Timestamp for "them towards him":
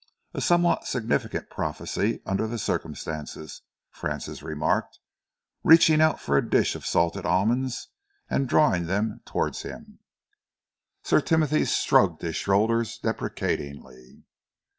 8.87-9.99